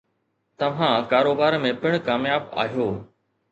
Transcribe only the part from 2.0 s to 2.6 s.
ڪامياب